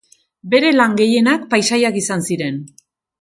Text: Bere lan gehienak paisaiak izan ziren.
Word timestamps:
Bere 0.53 0.71
lan 0.77 0.95
gehienak 1.01 1.45
paisaiak 1.53 1.99
izan 2.05 2.25
ziren. 2.31 2.59